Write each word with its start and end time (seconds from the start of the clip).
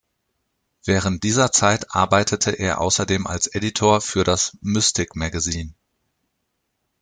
Während 0.83 1.21
dieser 1.21 1.51
Zeit 1.51 1.93
arbeitete 1.93 2.49
er 2.49 2.81
außerdem 2.81 3.27
als 3.27 3.45
Editor 3.45 4.01
für 4.01 4.23
das 4.23 4.57
"Mystic 4.61 5.15
Magazine". 5.15 5.75